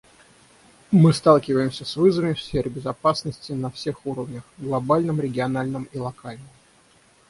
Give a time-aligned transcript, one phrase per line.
[0.89, 6.49] Мы сталкиваемся с вызовами в сфере безопасности на всех уровнях— глобальном, региональном и локальном.